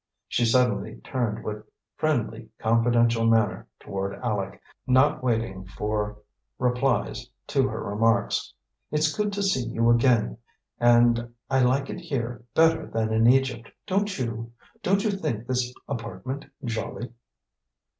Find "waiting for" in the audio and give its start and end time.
5.23-6.17